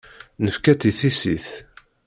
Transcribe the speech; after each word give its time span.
Nefka-tt 0.43 0.89
i 0.89 0.91
tissit. 0.99 1.47